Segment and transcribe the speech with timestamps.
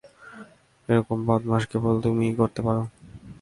[0.89, 2.83] এরকম বদমাশি কেবল তুমিই করতে পারো।